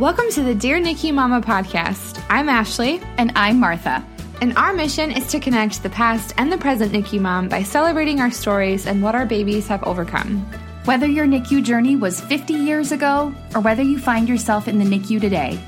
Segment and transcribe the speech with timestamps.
[0.00, 2.24] Welcome to the Dear NICU Mama podcast.
[2.30, 3.02] I'm Ashley.
[3.18, 4.02] And I'm Martha.
[4.40, 8.18] And our mission is to connect the past and the present NICU mom by celebrating
[8.18, 10.38] our stories and what our babies have overcome.
[10.86, 14.86] Whether your NICU journey was 50 years ago or whether you find yourself in the
[14.86, 15.60] NICU today,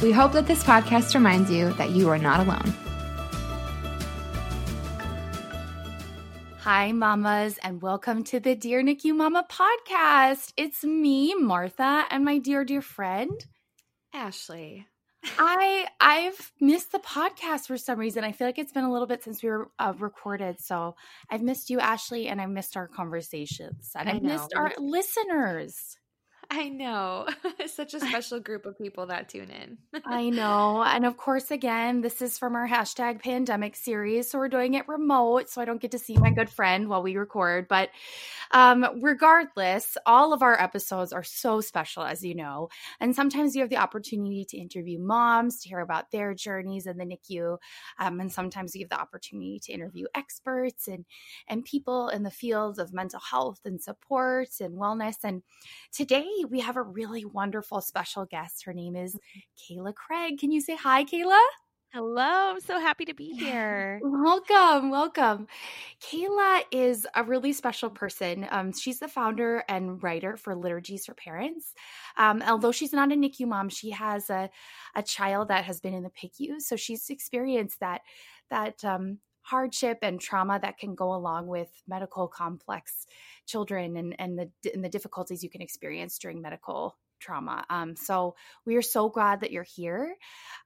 [0.00, 2.72] we hope that this podcast reminds you that you are not alone.
[6.60, 10.52] Hi, mamas, and welcome to the Dear NICU Mama podcast.
[10.56, 13.44] It's me, Martha, and my dear, dear friend,
[14.12, 14.86] Ashley.
[15.38, 18.24] I I've missed the podcast for some reason.
[18.24, 20.96] I feel like it's been a little bit since we were uh, recorded, so
[21.30, 25.96] I've missed you, Ashley, and I've missed our conversations, and I've missed our listeners.
[26.54, 27.26] I know.
[27.66, 29.78] Such a special group of people that tune in.
[30.04, 30.82] I know.
[30.82, 34.30] And of course, again, this is from our hashtag pandemic series.
[34.30, 35.48] So we're doing it remote.
[35.48, 37.68] So I don't get to see my good friend while we record.
[37.68, 37.88] But
[38.52, 42.68] um, regardless, all of our episodes are so special, as you know.
[43.00, 46.96] And sometimes you have the opportunity to interview moms to hear about their journeys in
[46.98, 47.58] the NICU.
[47.98, 51.04] Um, and sometimes you have the opportunity to interview experts and,
[51.48, 55.16] and people in the fields of mental health and support and wellness.
[55.24, 55.42] And
[55.92, 58.64] today, we have a really wonderful special guest.
[58.64, 59.18] Her name is
[59.58, 60.38] Kayla Craig.
[60.38, 61.40] Can you say hi, Kayla?
[61.94, 64.00] Hello, I'm so happy to be here.
[64.02, 65.46] welcome, welcome.
[66.00, 68.46] Kayla is a really special person.
[68.50, 71.74] Um, she's the founder and writer for Liturgies for Parents.
[72.16, 74.48] Um, although she's not a NICU mom, she has a,
[74.94, 78.00] a child that has been in the PICU, so she's experienced that
[78.48, 83.06] that um, hardship and trauma that can go along with medical complex
[83.46, 87.64] children and and the and the difficulties you can experience during medical trauma.
[87.70, 88.34] Um, so
[88.66, 90.14] we are so glad that you're here.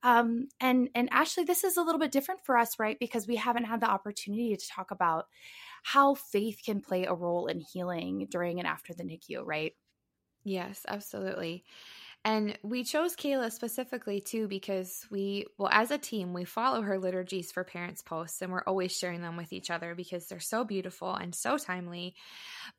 [0.02, 2.98] Um, and and Ashley, this is a little bit different for us, right?
[2.98, 5.26] Because we haven't had the opportunity to talk about
[5.82, 9.72] how faith can play a role in healing during and after the NICU, right?
[10.44, 11.64] Yes, absolutely.
[12.27, 16.98] And we chose Kayla specifically too because we, well, as a team, we follow her
[16.98, 20.64] liturgies for parents posts and we're always sharing them with each other because they're so
[20.64, 22.16] beautiful and so timely.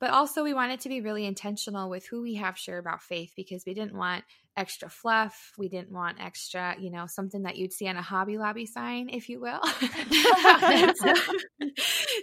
[0.00, 3.32] But also, we wanted to be really intentional with who we have share about faith
[3.36, 4.24] because we didn't want
[4.58, 5.52] extra fluff.
[5.56, 9.08] We didn't want extra, you know, something that you'd see on a Hobby Lobby sign,
[9.08, 9.60] if you will.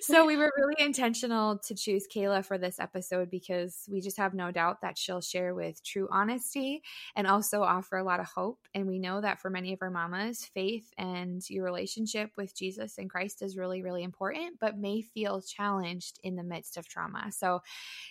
[0.01, 4.33] so, we were really intentional to choose Kayla for this episode because we just have
[4.33, 6.83] no doubt that she'll share with true honesty
[7.15, 8.59] and also offer a lot of hope.
[8.73, 12.97] And we know that for many of our mamas, faith and your relationship with Jesus
[12.97, 17.31] and Christ is really, really important, but may feel challenged in the midst of trauma.
[17.31, 17.61] So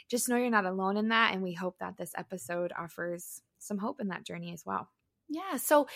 [0.09, 1.35] just know you're not alone in that.
[1.35, 4.89] And we hope that this episode offers some hope in that journey as well.
[5.29, 5.57] Yeah.
[5.57, 5.87] So,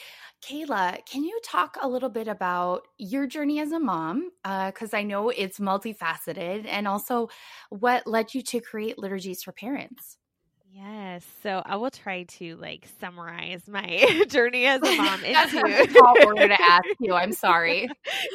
[0.43, 4.31] Kayla, can you talk a little bit about your journey as a mom?
[4.43, 7.29] Because uh, I know it's multifaceted, and also
[7.71, 10.17] what led you to create liturgies for parents.
[10.71, 11.25] Yes.
[11.43, 16.35] So I will try to like summarize my journey as a mom That's into we're
[16.35, 17.15] going to ask you.
[17.15, 17.89] I'm sorry.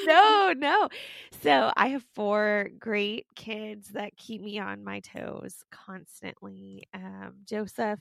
[0.05, 0.89] no, no.
[1.41, 6.87] So I have four great kids that keep me on my toes constantly.
[6.93, 7.99] Um, Joseph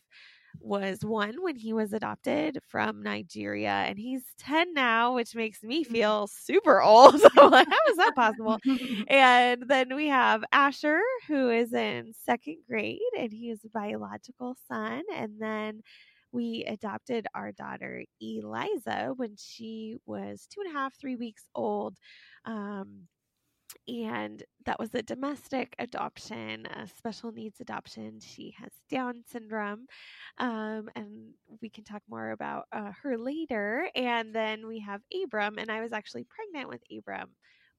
[0.60, 5.84] was one when he was adopted from Nigeria, and he's 10 now, which makes me
[5.84, 5.92] mm-hmm.
[5.92, 7.20] feel super old.
[7.34, 8.58] So, like, how is that possible?
[9.08, 14.56] and then we have Asher, who is in second grade, and he is a biological
[14.68, 15.02] son.
[15.14, 15.82] And then
[16.32, 21.96] we adopted our daughter Eliza when she was two and a half, three weeks old.
[22.44, 23.06] Um,
[23.88, 28.20] and that was a domestic adoption, a special needs adoption.
[28.20, 29.86] She has Down syndrome,
[30.38, 33.88] um, and we can talk more about uh, her later.
[33.94, 37.30] And then we have Abram, and I was actually pregnant with Abram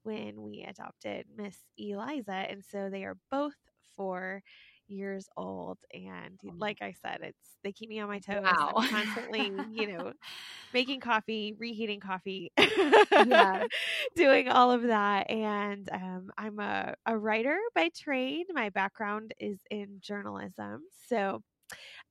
[0.02, 3.54] when we adopted Miss Eliza, and so they are both
[3.96, 4.42] four
[4.88, 8.72] years old and like i said it's they keep me on my toes wow.
[8.76, 10.12] I'm constantly you know
[10.74, 13.66] making coffee reheating coffee yeah.
[14.16, 19.58] doing all of that and um, i'm a, a writer by trade my background is
[19.70, 21.42] in journalism so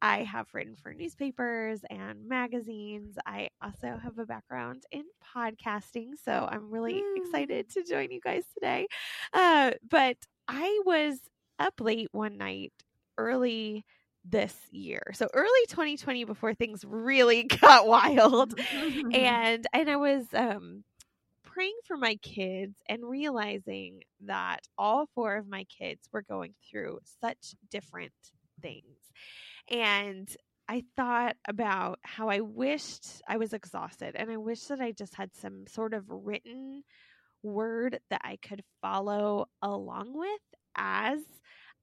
[0.01, 3.15] I have written for newspapers and magazines.
[3.25, 5.05] I also have a background in
[5.35, 7.17] podcasting, so I'm really mm.
[7.17, 8.87] excited to join you guys today.
[9.33, 10.17] Uh, but
[10.47, 11.19] I was
[11.59, 12.73] up late one night
[13.17, 13.85] early
[14.25, 15.11] this year.
[15.13, 18.57] So early 2020 before things really got wild.
[19.13, 20.83] and and I was um
[21.43, 26.99] praying for my kids and realizing that all four of my kids were going through
[27.21, 28.13] such different
[28.61, 28.97] things.
[29.69, 30.29] And
[30.67, 35.13] I thought about how I wished I was exhausted and I wish that I just
[35.15, 36.83] had some sort of written
[37.43, 40.41] word that I could follow along with
[40.75, 41.19] as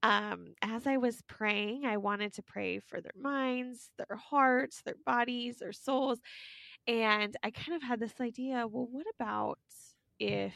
[0.03, 4.95] um, as I was praying, I wanted to pray for their minds, their hearts, their
[5.05, 6.21] bodies, their souls.
[6.87, 9.59] And I kind of had this idea well, what about
[10.19, 10.55] if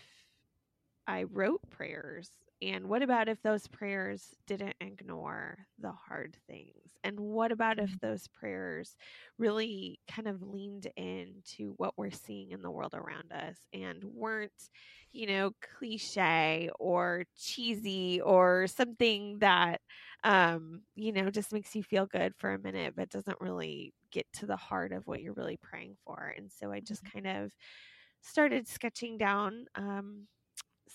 [1.06, 2.30] I wrote prayers
[2.64, 6.96] and what about if those prayers didn't ignore the hard things?
[7.04, 8.00] And what about if Mm-hmm.
[8.00, 8.96] those prayers
[9.38, 14.70] really kind of leaned into what we're seeing in the world around us and weren't,
[15.12, 19.80] you know, cliche or cheesy or something that,
[20.24, 24.26] um, you know, just makes you feel good for a minute, but doesn't really get
[24.34, 26.32] to the heart of what you're really praying for?
[26.36, 27.52] And so I just kind of
[28.22, 30.26] started sketching down um,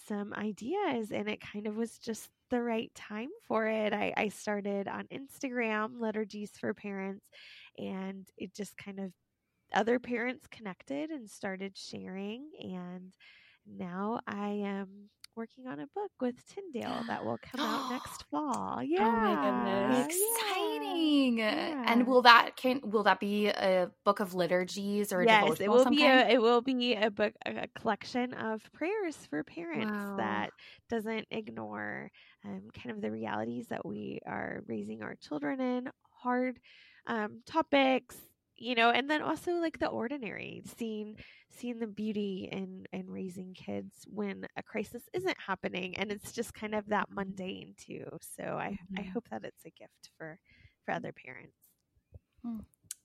[0.09, 3.93] some ideas and it kind of was just the right time for it.
[3.93, 7.25] I, I started on Instagram, Liturgies for Parents,
[7.77, 9.13] and it just kind of
[9.73, 12.49] other parents connected and started sharing.
[12.59, 13.13] And
[13.67, 18.81] now I am working on a book with Tyndale that will come out next fall.
[18.83, 19.05] Yeah.
[19.05, 20.15] Oh my goodness.
[20.15, 20.78] Exciting.
[20.95, 21.75] Yeah.
[21.83, 25.69] And will that can will that be a book of liturgies or a yes, it
[25.69, 26.05] will be kind?
[26.05, 30.13] a it will be a book a collection of prayers for parents Wow.
[30.15, 30.53] that
[30.89, 32.11] doesn't ignore
[32.45, 35.89] um, kind of the realities that we are raising our children in
[36.21, 36.59] hard
[37.07, 38.17] um, topics
[38.57, 41.15] you know and then also like the ordinary seeing
[41.49, 46.53] seeing the beauty in in raising kids when a crisis isn't happening and it's just
[46.53, 49.13] kind of that mundane too so i i Mhm.
[49.13, 50.37] hope that it's a gift for
[50.89, 51.55] for other parents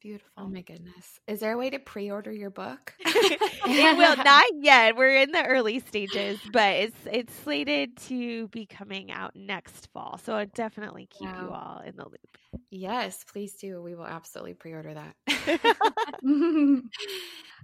[0.05, 0.29] Beautiful.
[0.37, 1.19] Oh my goodness.
[1.27, 2.93] Is there a way to pre order your book?
[3.01, 4.97] it will not yet.
[4.97, 10.21] We're in the early stages, but it's it's slated to be coming out next fall.
[10.23, 12.37] So I'll definitely keep you all in the loop.
[12.71, 13.81] yes, please do.
[13.83, 15.17] We will absolutely pre order that.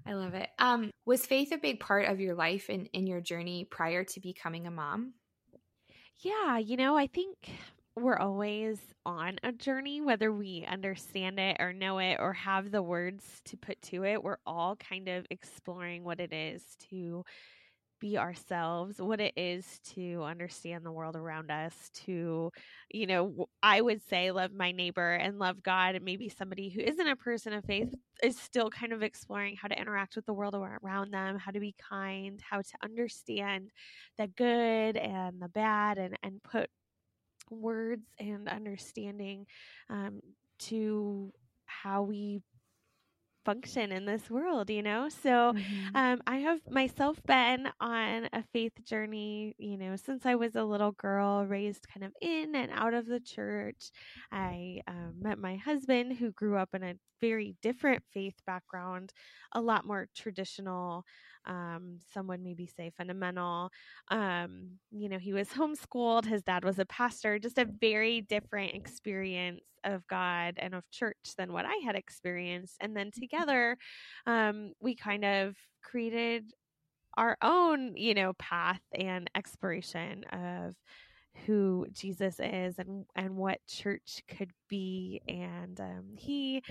[0.07, 0.49] I love it.
[0.59, 4.21] Um, was faith a big part of your life and in your journey prior to
[4.21, 5.13] becoming a mom?
[6.21, 7.37] Yeah, you know, I think
[7.97, 12.83] we're always on a journey, whether we understand it or know it or have the
[12.83, 14.23] words to put to it.
[14.23, 17.25] We're all kind of exploring what it is to
[18.01, 22.51] be ourselves, what it is to understand the world around us, to,
[22.91, 25.95] you know, I would say love my neighbor and love God.
[25.95, 29.69] And maybe somebody who isn't a person of faith is still kind of exploring how
[29.69, 33.71] to interact with the world around them, how to be kind, how to understand
[34.17, 36.71] the good and the bad, and, and put
[37.51, 39.47] words and understanding
[39.91, 40.21] um,
[40.61, 41.33] to
[41.67, 42.43] how we
[43.45, 45.09] function in this world, you know?
[45.09, 45.95] So, Mm-hmm.
[45.95, 50.65] um, I have myself been on a faith journey, you know, since I was a
[50.65, 53.91] little girl, raised kind of in and out of the church.
[54.31, 59.13] I um, met my husband, who grew up in a very different faith background,
[59.53, 61.05] a lot more traditional.
[61.47, 63.71] Um, some would maybe say fundamental.
[64.11, 66.25] Um, you know, he was homeschooled.
[66.25, 67.39] His dad was a pastor.
[67.39, 72.77] Just a very different experience of God and of church than what I had experienced.
[72.81, 73.77] And then together,
[74.27, 76.53] um, we kind of created
[77.17, 80.75] our own, you know, path and exploration of
[81.47, 85.21] who Jesus is and and what church could be.
[85.29, 86.63] And um, he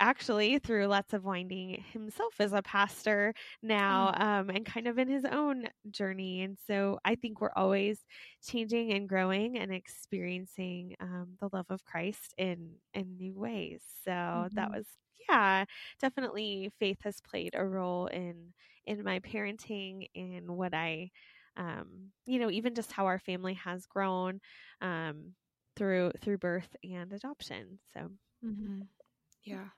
[0.00, 5.08] actually through lots of winding himself as a pastor now um, and kind of in
[5.08, 8.04] his own journey and so i think we're always
[8.42, 14.48] changing and growing and experiencing um, the love of christ in in new ways so
[14.56, 14.76] that Mhm.
[14.76, 14.86] was
[15.28, 15.64] yeah
[16.00, 18.52] definitely faith has played a role in
[18.86, 21.10] in my parenting in what i
[21.56, 24.40] um, you know even just how our family has grown
[24.80, 25.34] um,
[25.76, 28.10] through through birth and adoption so
[28.44, 28.82] Mm-hmm.
[29.44, 29.68] Yeah.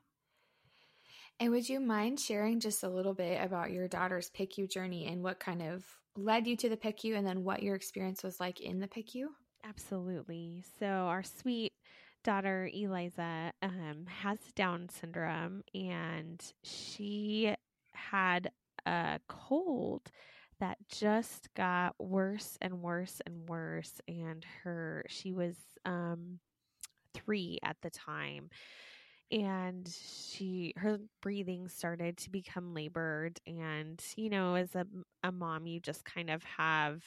[1.40, 5.23] And would you mind sharing just a little bit about your daughter's PICU journey and
[5.23, 5.82] what kind of
[6.14, 9.25] led you to the PICU and then what your experience was like in the PICU?
[9.64, 10.62] Absolutely.
[10.78, 11.73] So our sweet
[12.23, 17.54] daughter Eliza um, has Down syndrome, and she
[17.94, 18.50] had
[18.85, 20.11] a cold
[20.59, 23.92] that just got worse and worse and worse.
[24.09, 25.56] And her, she was
[25.87, 26.38] um,
[27.14, 28.50] three at the time,
[29.30, 33.40] and she her breathing started to become labored.
[33.46, 34.87] And you know, as a
[35.22, 37.04] a mom, you just kind of have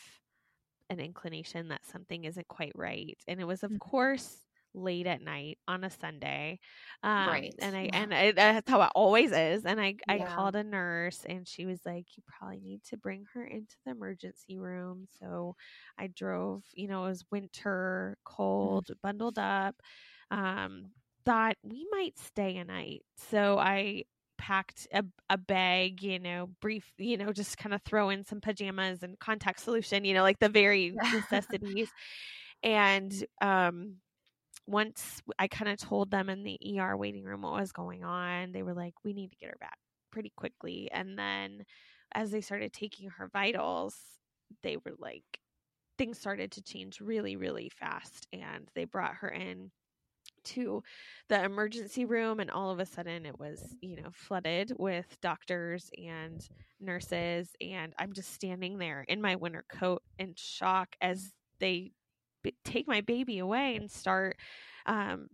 [0.89, 3.17] an inclination that something isn't quite right.
[3.27, 3.79] And it was, of Mhm.
[3.79, 6.59] course, late at night on a Sunday.
[7.03, 7.55] Um, Right.
[7.59, 7.93] And I, Yeah.
[7.93, 9.65] and I, that's how it always is.
[9.65, 10.21] And I, I Yeah.
[10.21, 13.91] called a nurse and she was like, you probably need to bring her into the
[13.91, 15.05] emergency room.
[15.19, 15.55] So
[15.97, 19.75] I drove, you know, it was winter, cold, bundled up.
[20.31, 20.91] Um,
[21.25, 23.03] thought we might stay a night.
[23.29, 24.03] So I
[24.37, 28.41] packed a, a bag, you know, brief, you know, just kind of throw in some
[28.41, 31.89] pajamas and contact solution, you know, like the very necessities.
[32.61, 33.95] and um,
[34.67, 38.51] once I kind of told them in the ER waiting room what was going on,
[38.51, 39.77] they were like, "We need to get her back
[40.11, 41.65] pretty quickly." And then,
[42.13, 43.95] as they started taking her vitals,
[44.61, 45.23] they were like,
[45.97, 49.71] things started to change really, really fast, and they brought her in
[50.43, 50.83] to
[51.29, 55.89] the emergency room and all of a sudden it was you know flooded with doctors
[55.97, 56.47] and
[56.79, 61.91] nurses and i'm just standing there in my winter coat in shock as they
[62.43, 64.37] b- take my baby away and start
[64.85, 65.27] um,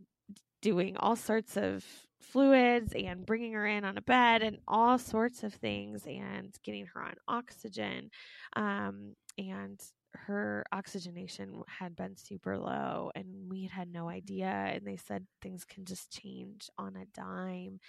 [0.62, 1.84] doing all sorts of
[2.20, 6.86] fluids and bringing her in on a bed and all sorts of things and getting
[6.86, 8.10] her on oxygen
[8.56, 9.80] um, and
[10.14, 15.26] her oxygenation had been super low and we had had no idea and they said
[15.42, 17.80] things can just change on a dime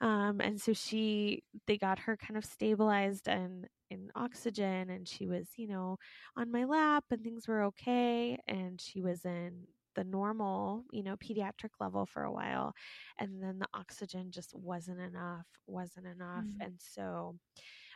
[0.00, 5.26] um, and so she they got her kind of stabilized and in oxygen and she
[5.26, 5.96] was you know
[6.36, 11.16] on my lap and things were okay and she was in the normal you know
[11.16, 12.72] pediatric level for a while
[13.18, 16.60] and then the oxygen just wasn't enough wasn't enough mm-hmm.
[16.60, 17.36] and so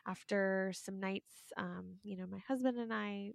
[0.06, 3.32] after some nights um, you know my husband and i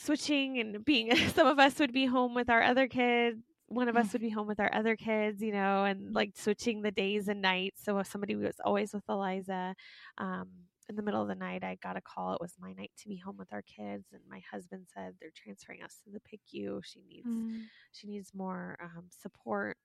[0.00, 3.96] switching and being some of us would be home with our other kids one of
[3.96, 4.12] us mm.
[4.14, 7.40] would be home with our other kids you know and like switching the days and
[7.40, 9.74] nights so if somebody was always with eliza
[10.18, 10.48] um,
[10.88, 13.08] in the middle of the night i got a call it was my night to
[13.08, 16.80] be home with our kids and my husband said they're transferring us to the picu
[16.84, 17.62] she needs mm.
[17.92, 19.76] she needs more um, support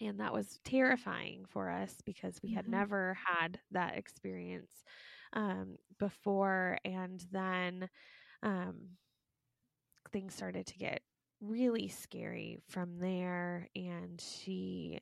[0.00, 2.78] and that was terrifying for us because we had mm-hmm.
[2.78, 4.70] never had that experience
[5.32, 7.88] um, before and then
[8.42, 8.76] um,
[10.12, 11.00] things started to get
[11.40, 13.68] really scary from there.
[13.76, 15.00] And she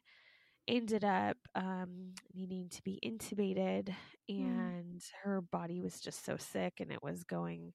[0.69, 3.95] ended up um, needing to be intubated, mm.
[4.29, 5.11] and mm.
[5.23, 7.73] her body was just so sick, and it was going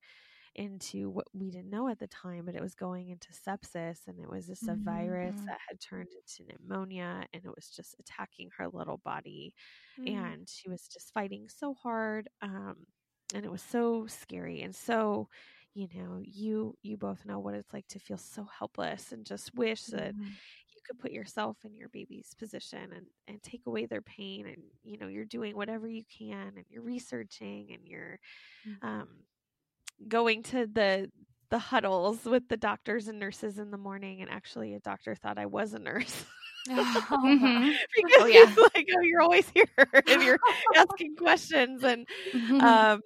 [0.56, 4.20] into what we didn't know at the time, but it was going into sepsis, and
[4.20, 4.84] it was just a mm-hmm.
[4.84, 9.54] virus that had turned into pneumonia, and it was just attacking her little body,
[10.00, 10.14] mm.
[10.14, 12.76] and she was just fighting so hard, um,
[13.34, 15.30] and it was so scary and so
[15.74, 19.54] you know you you both know what it's like to feel so helpless and just
[19.56, 20.24] wish that mm-hmm.
[20.24, 24.62] you could put yourself in your baby's position and and take away their pain and
[24.84, 28.20] you know you're doing whatever you can and you're researching and you're
[28.68, 28.86] mm-hmm.
[28.86, 29.08] um
[30.08, 31.10] going to the
[31.50, 35.38] the huddles with the doctors and nurses in the morning and actually a doctor thought
[35.38, 36.26] I was a nurse.
[36.70, 37.72] mm-hmm.
[37.96, 38.44] because oh, yeah.
[38.76, 39.66] like, oh, you're always here
[40.08, 40.38] and you're
[40.76, 42.62] asking questions and mm-hmm.
[42.62, 43.02] um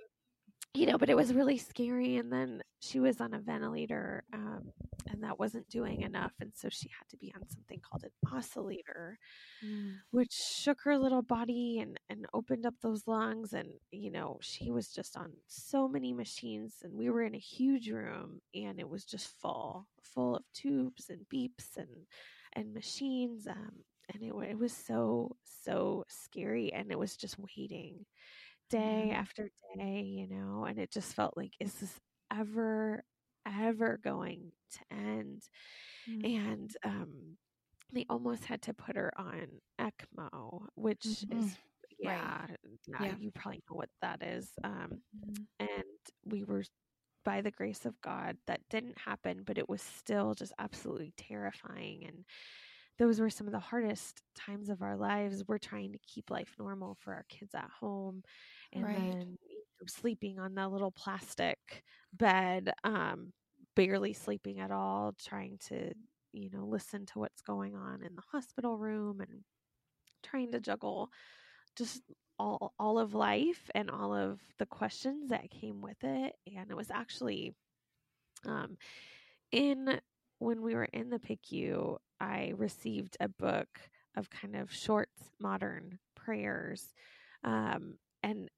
[0.76, 2.18] you know, but it was really scary.
[2.18, 4.72] And then she was on a ventilator, um,
[5.10, 6.34] and that wasn't doing enough.
[6.40, 9.18] And so she had to be on something called an oscillator,
[9.66, 9.94] mm.
[10.12, 13.54] which shook her little body and, and opened up those lungs.
[13.54, 16.76] And, you know, she was just on so many machines.
[16.84, 21.10] And we were in a huge room, and it was just full, full of tubes
[21.10, 21.88] and beeps and,
[22.54, 23.48] and machines.
[23.48, 23.72] Um,
[24.14, 26.72] and it, it was so, so scary.
[26.74, 28.06] And it was just waiting
[28.70, 29.20] day mm-hmm.
[29.20, 31.94] after day, you know, and it just felt like, is this
[32.34, 33.04] ever,
[33.48, 35.44] ever going to end?
[36.10, 36.26] Mm-hmm.
[36.26, 37.38] And um,
[37.94, 39.48] they almost had to put her on
[39.80, 41.40] ECMO, which mm-hmm.
[41.40, 41.56] is
[42.00, 42.46] yeah,
[42.90, 43.02] right.
[43.02, 44.50] yeah, you probably know what that is.
[44.64, 45.44] Um, mm-hmm.
[45.60, 45.84] and
[46.26, 46.64] we were
[47.24, 52.04] by the grace of God that didn't happen, but it was still just absolutely terrifying
[52.06, 52.26] and
[52.98, 55.44] those were some of the hardest times of our lives.
[55.48, 58.24] We're trying to keep life normal for our kids at home
[58.74, 58.96] and right.
[58.96, 61.84] then you know, sleeping on that little plastic
[62.14, 63.34] bed, um,
[63.76, 65.92] barely sleeping at all, trying to,
[66.32, 69.44] you know, listen to what's going on in the hospital room and
[70.24, 71.10] trying to juggle
[71.76, 72.02] just
[72.38, 76.34] all all of life and all of the questions that came with it.
[76.56, 77.54] And it was actually
[78.46, 78.78] um
[79.52, 80.00] in
[80.40, 83.68] when we were in the PICU, I received a book
[84.16, 86.94] of kind of short modern prayers.
[87.44, 88.50] Um, and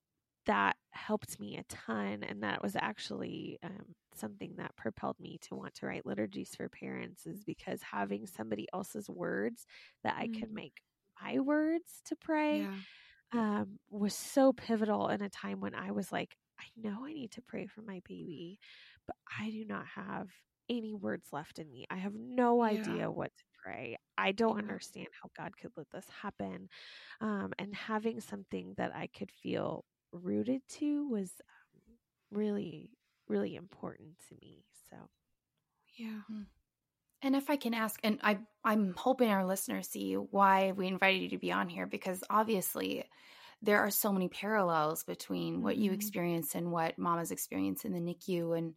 [0.45, 2.23] that helped me a ton.
[2.23, 6.69] And that was actually um, something that propelled me to want to write liturgies for
[6.69, 9.65] parents, is because having somebody else's words
[10.03, 10.39] that I mm.
[10.39, 10.81] could make
[11.21, 12.71] my words to pray yeah.
[13.33, 17.31] um, was so pivotal in a time when I was like, I know I need
[17.31, 18.59] to pray for my baby,
[19.05, 20.29] but I do not have
[20.69, 21.85] any words left in me.
[21.89, 22.79] I have no yeah.
[22.79, 23.97] idea what to pray.
[24.17, 24.63] I don't yeah.
[24.63, 26.69] understand how God could let this happen.
[27.21, 32.89] Um, and having something that I could feel rooted to was um, really,
[33.27, 34.63] really important to me.
[34.89, 34.97] So,
[35.97, 36.21] yeah.
[36.27, 36.43] Hmm.
[37.23, 41.23] And if I can ask, and I, I'm hoping our listeners see why we invited
[41.23, 43.03] you to be on here because obviously
[43.61, 45.95] there are so many parallels between what you mm-hmm.
[45.95, 48.55] experience and what Mama's experienced in the NICU.
[48.55, 48.75] And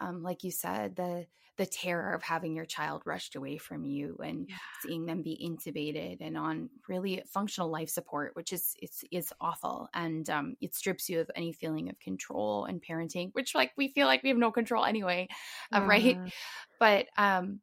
[0.00, 4.18] um, like you said, the the terror of having your child rushed away from you
[4.24, 4.56] and yeah.
[4.82, 9.88] seeing them be intubated and on really functional life support which is it's is awful.
[9.94, 13.88] And um, it strips you of any feeling of control and parenting which like we
[13.88, 15.28] feel like we have no control anyway
[15.72, 16.18] uh, right?
[16.80, 17.60] But um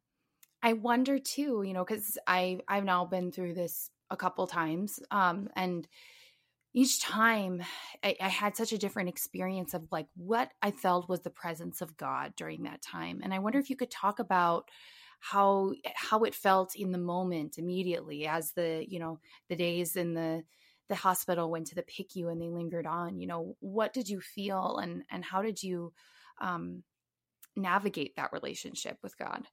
[0.62, 5.00] i wonder too you know because i i've now been through this a couple times
[5.10, 5.86] um and
[6.74, 7.62] each time
[8.02, 11.82] I, I, had such a different experience of like what I felt was the presence
[11.82, 13.20] of God during that time.
[13.22, 14.70] And I wonder if you could talk about
[15.20, 20.14] how how it felt in the moment immediately as the you know the days in
[20.14, 20.42] the
[20.88, 24.20] the hospital went to the PICU and they lingered on you know what did you
[24.20, 25.92] feel and and how did you
[26.40, 26.82] um
[27.54, 29.46] navigate that relationship with god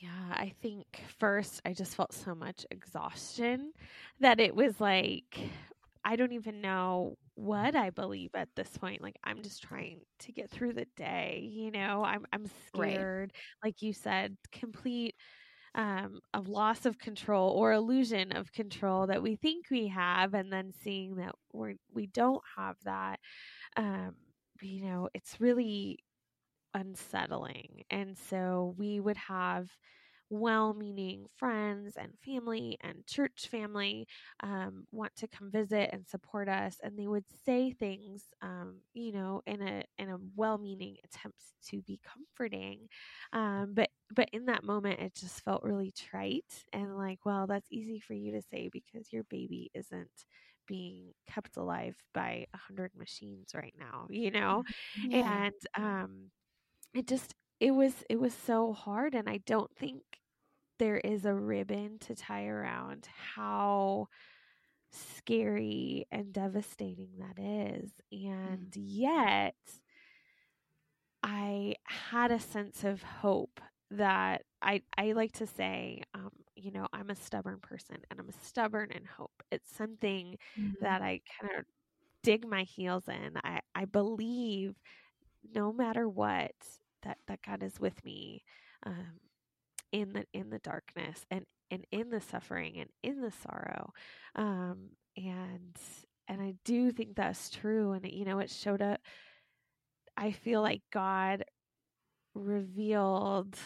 [0.00, 3.72] yeah, I think first I just felt so much exhaustion
[4.20, 5.40] that it was like
[6.04, 9.02] I don't even know what I believe at this point.
[9.02, 12.02] Like I'm just trying to get through the day, you know.
[12.04, 13.66] I'm I'm scared, right.
[13.68, 15.14] like you said, complete
[15.74, 20.52] um of loss of control or illusion of control that we think we have and
[20.52, 23.20] then seeing that we're we don't have that
[23.76, 24.14] um
[24.62, 25.98] you know it's really
[26.74, 29.68] unsettling and so we would have
[30.30, 34.06] well meaning friends and family and church family
[34.42, 39.12] um, want to come visit and support us and they would say things um, you
[39.12, 42.80] know in a in a well meaning attempt to be comforting
[43.32, 47.68] um, but but in that moment it just felt really trite and like well that's
[47.70, 50.24] easy for you to say because your baby isn't
[50.66, 54.62] being kept alive by a hundred machines right now you know
[55.08, 55.44] yeah.
[55.46, 56.30] and um
[56.94, 60.02] it just it was it was so hard and i don't think
[60.78, 64.08] there is a ribbon to tie around how
[64.90, 68.74] scary and devastating that is and mm.
[68.74, 69.56] yet
[71.22, 73.60] i had a sense of hope
[73.90, 78.30] that i i like to say um, you know i'm a stubborn person and i'm
[78.42, 80.72] stubborn in hope it's something mm-hmm.
[80.80, 81.64] that i kind of
[82.22, 84.74] dig my heels in i i believe
[85.54, 86.52] no matter what
[87.02, 88.42] that that God is with me
[88.84, 89.20] um,
[89.92, 93.92] in the in the darkness and and in the suffering and in the sorrow
[94.36, 95.76] um, and
[96.28, 99.00] and I do think that's true and you know it showed up
[100.16, 101.44] I feel like God
[102.34, 103.56] revealed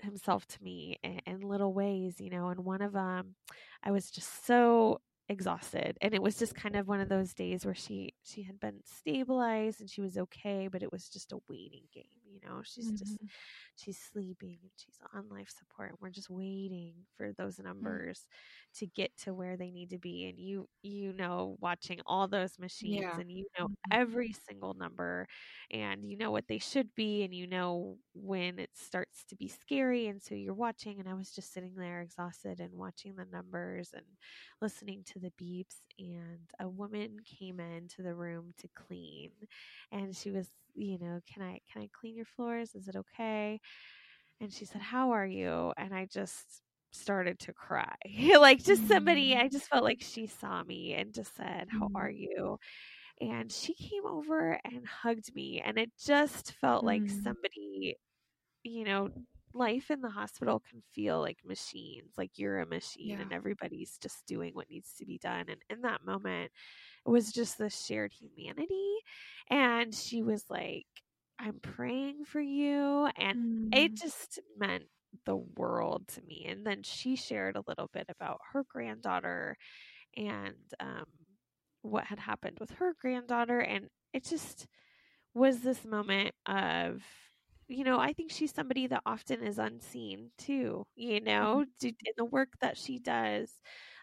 [0.00, 3.34] himself to me in, in little ways you know and one of them
[3.82, 7.64] I was just so exhausted and it was just kind of one of those days
[7.64, 11.38] where she she had been stabilized and she was okay but it was just a
[11.48, 12.96] waiting game you know she's mm-hmm.
[12.96, 13.18] just
[13.76, 17.64] she's sleeping and she's on life support and we're just waiting for those mm.
[17.64, 18.84] numbers mm-hmm.
[18.84, 22.58] to get to where they need to be and you you know watching all those
[22.58, 23.18] machines yeah.
[23.18, 23.92] and you know mm-hmm.
[23.92, 25.26] every single number
[25.70, 29.48] and you know what they should be and you know when it starts to be
[29.48, 33.26] scary and so you're watching and I was just sitting there exhausted and watching the
[33.32, 34.04] numbers and
[34.60, 39.30] listening to the beeps and a woman came into the room to clean
[39.90, 43.60] and she was you know can i can i clean your floors is it okay
[44.40, 47.94] and she said how are you and i just started to cry
[48.38, 49.40] like just somebody mm.
[49.40, 52.18] i just felt like she saw me and just said how are mm.
[52.18, 52.58] you
[53.20, 57.22] and she came over and hugged me and it just felt like mm.
[57.22, 57.96] somebody
[58.62, 59.08] you know
[59.54, 63.20] life in the hospital can feel like machines like you're a machine yeah.
[63.20, 66.50] and everybody's just doing what needs to be done and in that moment
[67.04, 68.96] was just the shared humanity
[69.50, 70.86] and she was like
[71.38, 73.76] i'm praying for you and mm.
[73.76, 74.84] it just meant
[75.26, 79.56] the world to me and then she shared a little bit about her granddaughter
[80.16, 81.04] and um,
[81.82, 84.66] what had happened with her granddaughter and it just
[85.34, 87.02] was this moment of
[87.72, 91.88] you know, I think she's somebody that often is unseen too, you know, mm-hmm.
[91.88, 93.50] in the work that she does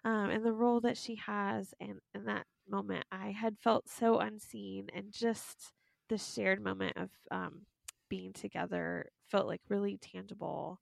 [0.03, 1.73] um, and the role that she has.
[1.79, 5.71] And in that moment, I had felt so unseen and just
[6.09, 7.61] the shared moment of um,
[8.09, 10.79] being together felt like really tangible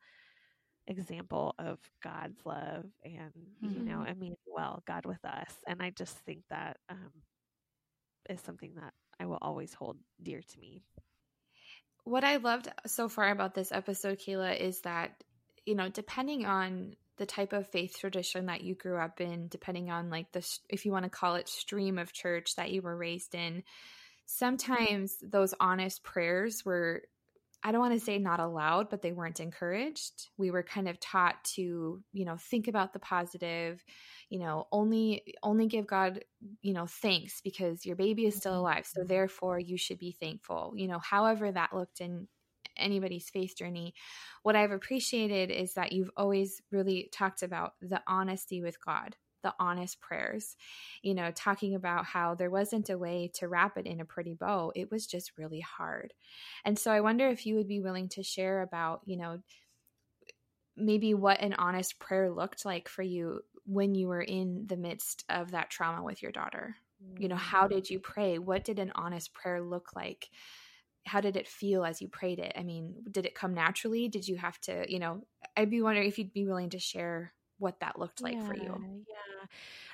[0.88, 3.74] example of God's love and, mm-hmm.
[3.74, 4.12] you know, mm-hmm.
[4.12, 5.54] Emmanuel, God with us.
[5.68, 7.12] And I just think that um,
[8.30, 10.84] is something that I will always hold dear to me
[12.08, 15.12] what I loved so far about this episode, Kayla, is that,
[15.66, 19.90] you know, depending on the type of faith tradition that you grew up in, depending
[19.90, 22.96] on like the, if you want to call it stream of church that you were
[22.96, 23.64] raised in,
[24.26, 27.04] sometimes those honest prayers were
[27.64, 30.30] I don't want to say not allowed, but they weren't encouraged.
[30.38, 33.84] We were kind of taught to, you know, think about the positive,
[34.30, 36.24] you know, only only give God,
[36.62, 38.86] you know, thanks because your baby is still alive.
[38.86, 39.08] So mm-hmm.
[39.08, 40.74] therefore you should be thankful.
[40.76, 42.28] You know, however that looked in
[42.78, 43.94] anybody's faith journey,
[44.44, 49.54] what I've appreciated is that you've always really talked about the honesty with God, the
[49.60, 50.56] honest prayers,
[51.02, 54.34] you know, talking about how there wasn't a way to wrap it in a pretty
[54.34, 54.72] bow.
[54.76, 56.14] It was just really hard.
[56.66, 59.40] And so I wonder if you would be willing to share about, you know,
[60.76, 65.26] maybe what an honest prayer looked like for you when you were in the midst
[65.30, 66.76] of that trauma with your daughter.
[67.20, 67.72] You know, how mm.
[67.72, 68.40] did you pray?
[68.40, 70.30] What did an honest prayer look like?
[71.08, 72.54] How did it feel as you prayed it?
[72.56, 74.08] I mean, did it come naturally?
[74.08, 75.24] Did you have to, you know,
[75.56, 78.56] I'd be wondering if you'd be willing to share what that looked like yeah, for
[78.56, 79.06] you.
[79.08, 79.48] Yeah.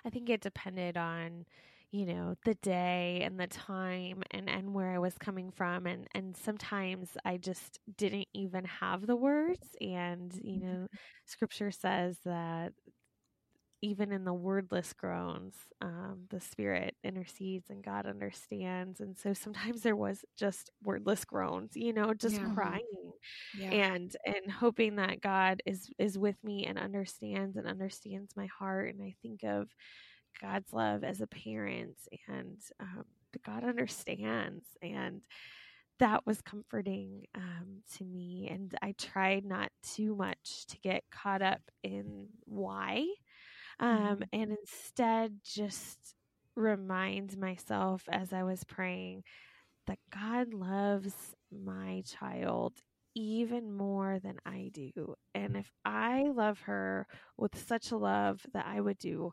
[0.06, 1.46] I think it depended on
[1.92, 6.08] you know the day and the time and and where i was coming from and
[6.16, 10.96] and sometimes i just didn't even have the words and you know mm-hmm.
[11.26, 12.74] scripture says that
[13.84, 19.02] even in the wordless groans, um, the Spirit intercedes and God understands.
[19.02, 22.54] And so sometimes there was just wordless groans, you know, just yeah.
[22.54, 23.12] crying
[23.60, 23.70] yeah.
[23.72, 28.96] and and hoping that God is is with me and understands and understands my heart.
[28.96, 29.68] And I think of
[30.42, 31.98] God's love as a parent,
[32.30, 33.04] and um,
[33.46, 35.22] God understands and
[36.00, 38.48] that was comforting um, to me.
[38.50, 43.06] And I tried not too much to get caught up in why
[43.80, 44.24] um, mm-hmm.
[44.34, 46.16] and instead just
[46.56, 49.24] remind myself as I was praying
[49.88, 51.14] that God loves
[51.52, 52.74] my child
[53.16, 55.16] even more than I do.
[55.36, 57.08] And if I love her
[57.38, 59.32] with such a love that I would do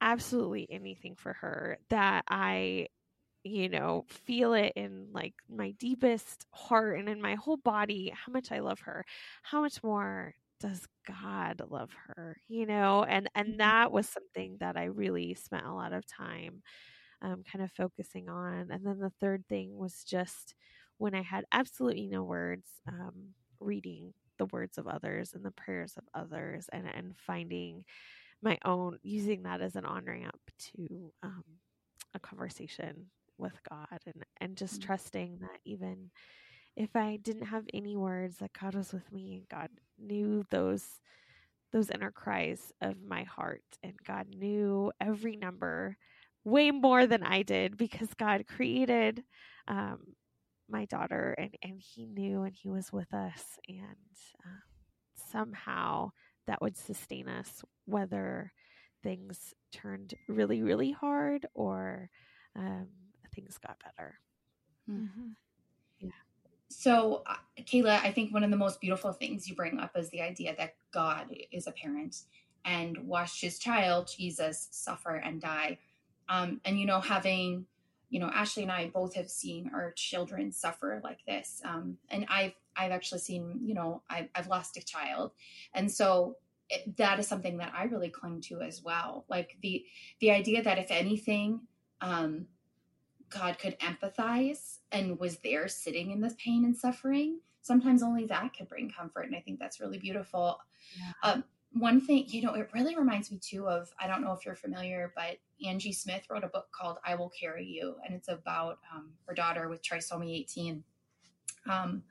[0.00, 2.88] absolutely anything for her, that I,
[3.44, 8.32] you know, feel it in like my deepest heart and in my whole body, how
[8.32, 9.04] much I love her,
[9.42, 12.36] how much more does God love her?
[12.48, 13.58] You know, and and mm-hmm.
[13.58, 16.62] that was something that I really spent a lot of time
[17.22, 18.70] um, kind of focusing on.
[18.70, 20.54] And then the third thing was just
[20.98, 25.94] when I had absolutely no words, um, reading the words of others and the prayers
[25.96, 27.84] of others, and and finding
[28.42, 31.44] my own, using that as an on ramp to um,
[32.14, 33.06] a conversation
[33.38, 34.86] with God, and and just mm-hmm.
[34.86, 36.10] trusting that even
[36.76, 41.00] if I didn't have any words, that God was with me and God knew those
[41.72, 45.96] those inner cries of my heart and God knew every number
[46.44, 49.24] way more than I did because God created
[49.66, 49.98] um,
[50.70, 53.80] my daughter and, and he knew and he was with us and
[54.44, 54.60] uh,
[55.32, 56.12] somehow
[56.46, 58.52] that would sustain us whether
[59.02, 62.10] things turned really really hard or
[62.54, 62.86] um,
[63.34, 64.14] things got better
[64.88, 65.30] mm-hmm.
[66.68, 70.10] So, uh, Kayla, I think one of the most beautiful things you bring up is
[70.10, 72.22] the idea that God is a parent
[72.64, 75.78] and watched his child, Jesus, suffer and die.
[76.28, 77.66] Um, and, you know, having,
[78.10, 81.62] you know, Ashley and I both have seen our children suffer like this.
[81.64, 85.30] Um, and I've, I've actually seen, you know, I've, I've lost a child.
[85.72, 86.36] And so
[86.68, 89.24] it, that is something that I really cling to as well.
[89.28, 89.84] Like the,
[90.20, 91.60] the idea that if anything,
[92.00, 92.46] um,
[93.30, 98.54] God could empathize and was there sitting in this pain and suffering, sometimes only that
[98.56, 99.26] could bring comfort.
[99.26, 100.58] And I think that's really beautiful.
[100.98, 101.32] Yeah.
[101.32, 104.46] Um, one thing, you know, it really reminds me too of I don't know if
[104.46, 108.28] you're familiar, but Angie Smith wrote a book called I Will Carry You, and it's
[108.28, 110.82] about um, her daughter with trisomy 18.
[111.68, 112.02] Um,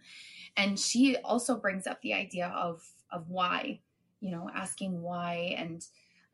[0.57, 3.79] and she also brings up the idea of of why,
[4.19, 5.85] you know, asking why and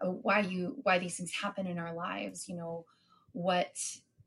[0.01, 2.49] uh, why you why these things happen in our lives.
[2.49, 2.85] You know,
[3.33, 3.77] what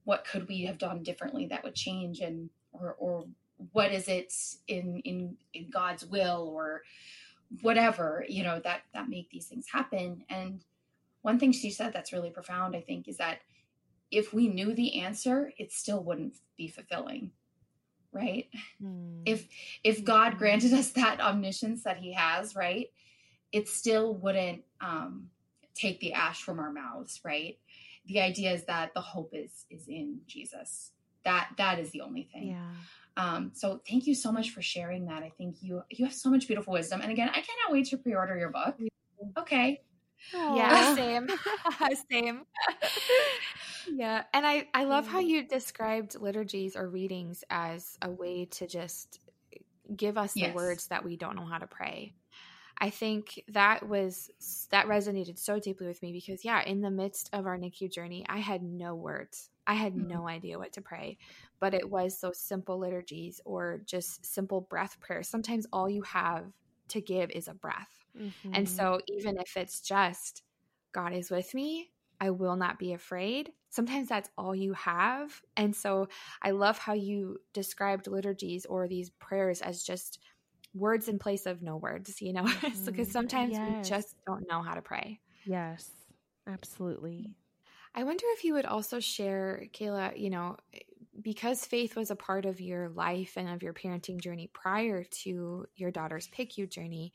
[0.05, 3.25] what could we have done differently that would change and or or
[3.73, 4.33] what is it
[4.69, 6.83] in in in God's will or
[7.62, 10.64] whatever you know that that make these things happen and
[11.23, 13.38] one thing she said that's really profound i think is that
[14.11, 17.31] if we knew the answer it still wouldn't be fulfilling
[18.12, 18.49] right
[18.83, 19.23] mm.
[19.25, 19.47] if
[19.83, 20.38] if god hmm.
[20.38, 22.88] granted us that omniscience that he has right
[23.53, 25.29] it still wouldn't um
[25.75, 27.59] take the ash from our mouths right
[28.07, 30.93] the idea is that the hope is is in Jesus.
[31.25, 32.49] That that is the only thing.
[32.49, 32.71] Yeah.
[33.17, 35.23] Um, so thank you so much for sharing that.
[35.23, 37.01] I think you you have so much beautiful wisdom.
[37.01, 38.77] And again, I cannot wait to pre-order your book.
[39.38, 39.81] Okay.
[40.33, 40.57] Aww.
[40.57, 41.29] Yeah, same.
[42.11, 42.43] same.
[43.93, 44.25] yeah.
[44.33, 49.21] And I I love how you described liturgies or readings as a way to just
[49.95, 52.14] give us the words that we don't know how to pray.
[52.79, 54.31] I think that was
[54.71, 58.25] that resonated so deeply with me because yeah, in the midst of our NICU journey,
[58.29, 59.51] I had no words.
[59.67, 60.09] I had mm-hmm.
[60.09, 61.19] no idea what to pray,
[61.61, 65.29] but it was those simple liturgies or just simple breath prayers.
[65.29, 66.45] Sometimes all you have
[66.89, 68.05] to give is a breath.
[68.19, 68.51] Mm-hmm.
[68.53, 70.43] And so even if it's just
[70.93, 73.53] God is with me, I will not be afraid.
[73.71, 75.43] Sometimes that's all you have.
[75.57, 76.09] And so
[76.43, 80.21] I love how you described liturgies or these prayers as just
[80.75, 83.03] words in place of no words, you know, because mm-hmm.
[83.05, 83.71] sometimes yes.
[83.71, 85.21] we just don't know how to pray.
[85.45, 85.89] Yes,
[86.47, 87.37] absolutely.
[87.95, 90.57] I wonder if you would also share, Kayla, you know,
[91.23, 95.67] because faith was a part of your life and of your parenting journey prior to
[95.77, 97.13] your daughter's PICU journey,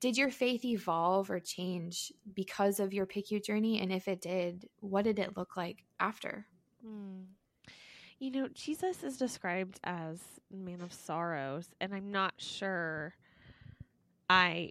[0.00, 3.80] did your faith evolve or change because of your PICU journey?
[3.80, 6.46] And if it did, what did it look like after?
[6.84, 7.22] Hmm.
[8.22, 13.16] You know, Jesus is described as man of sorrows, and I'm not sure
[14.30, 14.70] I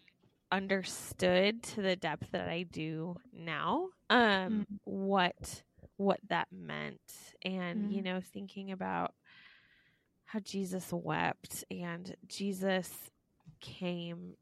[0.53, 4.65] understood to the depth that I do now um mm.
[4.85, 5.63] what
[5.97, 6.99] what that meant
[7.43, 7.95] and mm.
[7.95, 9.13] you know thinking about
[10.25, 13.11] how Jesus wept and Jesus
[13.59, 14.35] came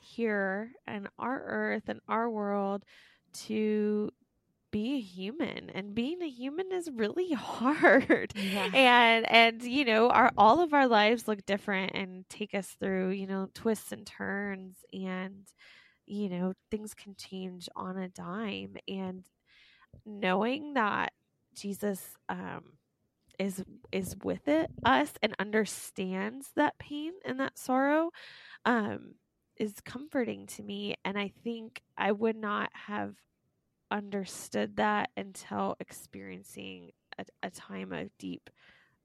[0.00, 2.84] here in our earth and our world
[3.32, 4.10] to
[4.70, 8.32] be a human and being a human is really hard.
[8.36, 8.70] Yeah.
[8.74, 13.10] and and you know our all of our lives look different and take us through
[13.10, 15.46] you know twists and turns and
[16.06, 18.76] you know things can change on a dime.
[18.88, 19.24] And
[20.06, 21.12] knowing that
[21.54, 22.62] jesus um
[23.38, 28.10] is is with it us and understands that pain and that sorrow
[28.64, 29.14] um
[29.56, 30.94] is comforting to me.
[31.04, 33.14] And i think i would not have
[33.90, 38.50] understood that until experiencing a, a time of deep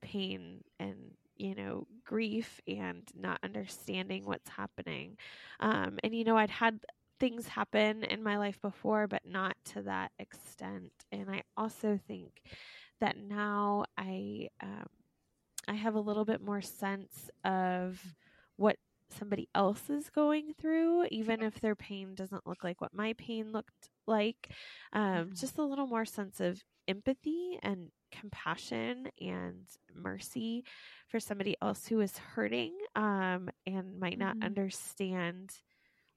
[0.02, 0.95] pain and
[1.38, 5.17] you know grief and not understanding what's happening.
[5.60, 6.80] Um, and you know i'd had
[7.19, 10.91] things happen in my life before but not to that extent.
[11.12, 12.41] And i also think
[13.00, 14.88] that now i um,
[15.67, 18.02] i have a little bit more sense of
[18.58, 18.78] what
[19.10, 23.52] somebody else is going through even if their pain doesn't look like what my pain
[23.52, 24.50] looked like
[24.94, 25.34] um, mm-hmm.
[25.36, 30.63] just a little more sense of empathy and compassion and mercy
[31.08, 34.46] for somebody else who is hurting um, and might not mm-hmm.
[34.46, 35.52] understand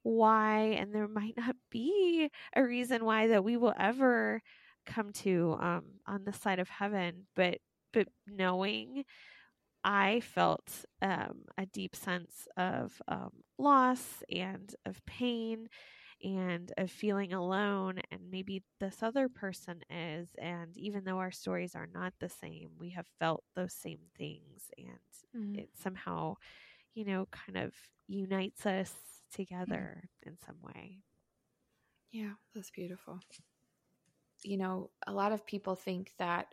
[0.03, 4.41] why and there might not be a reason why that we will ever
[4.85, 7.57] come to um, on the side of heaven but
[7.91, 9.03] but knowing
[9.83, 15.69] I felt um, a deep sense of um, loss and of pain
[16.23, 21.75] and of feeling alone and maybe this other person is and even though our stories
[21.75, 25.57] are not the same we have felt those same things and mm.
[25.57, 26.35] it somehow
[26.93, 27.73] you know kind of
[28.07, 28.93] unites us
[29.33, 30.27] together mm.
[30.27, 30.97] in some way
[32.11, 33.19] yeah that's beautiful
[34.43, 36.47] you know a lot of people think that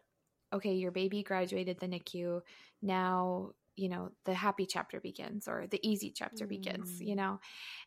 [0.53, 2.41] okay your baby graduated the nicu
[2.83, 6.51] now you know the happy chapter begins or the easy chapter mm.
[6.51, 7.39] begins you know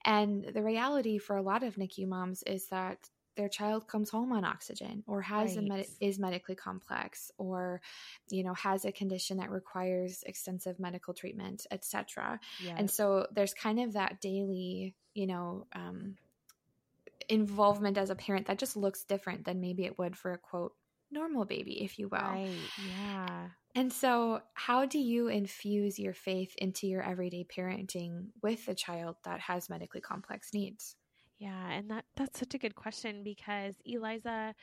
[0.06, 2.98] and the reality for a lot of nicu moms is that
[3.36, 5.66] their child comes home on oxygen or has right.
[5.66, 7.82] a med- is medically complex or
[8.30, 12.76] you know has a condition that requires extensive medical treatment etc yes.
[12.78, 16.16] and so there's kind of that daily you know um,
[17.30, 20.74] involvement as a parent that just looks different than maybe it would for a quote
[21.10, 26.54] normal baby if you will right yeah and so, how do you infuse your faith
[26.58, 30.96] into your everyday parenting with a child that has medically complex needs?
[31.38, 34.56] Yeah, and that that's such a good question because Eliza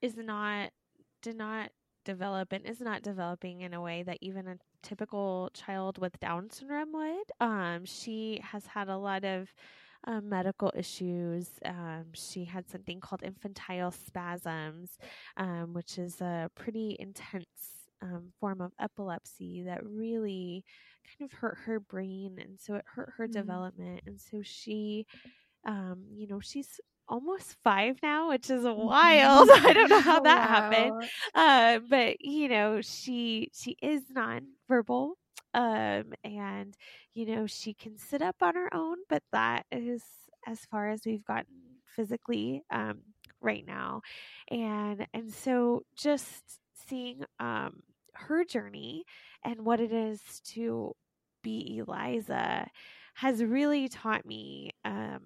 [0.00, 0.70] is not
[1.22, 1.70] did not
[2.04, 6.50] develop and is not developing in a way that even a typical child with Down
[6.50, 7.32] syndrome would.
[7.40, 9.52] Um, she has had a lot of
[10.04, 11.48] um, medical issues.
[11.64, 14.96] Um, she had something called infantile spasms,
[15.36, 20.64] um, which is a pretty intense um, form of epilepsy that really
[21.18, 22.38] kind of hurt her brain.
[22.40, 23.32] And so it hurt her mm-hmm.
[23.32, 24.00] development.
[24.06, 25.06] And so she,
[25.66, 29.50] um, you know, she's almost five now, which is wild.
[29.52, 30.54] I don't know how that wow.
[30.54, 31.10] happened.
[31.34, 35.12] Uh, but you know, she she is nonverbal.
[35.54, 36.76] Um, and
[37.14, 40.02] you know, she can sit up on her own, but that is
[40.46, 41.54] as far as we've gotten
[41.96, 43.00] physically um
[43.40, 44.02] right now.
[44.50, 46.42] And and so just
[46.88, 47.82] seeing um
[48.26, 49.04] her journey
[49.44, 50.94] and what it is to
[51.42, 52.66] be Eliza
[53.14, 55.20] has really taught me um,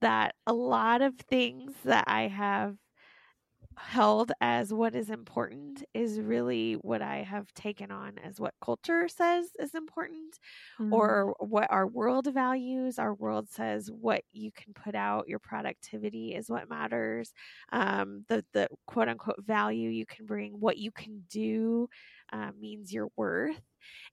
[0.00, 2.76] that a lot of things that I have
[3.76, 9.08] held as what is important is really what I have taken on as what culture
[9.08, 10.38] says is important
[10.80, 10.92] mm-hmm.
[10.92, 12.98] or what our world values.
[12.98, 17.32] Our world says what you can put out, your productivity is what matters.
[17.72, 21.88] Um, the, the quote unquote value you can bring, what you can do
[22.32, 23.60] uh, means your worth.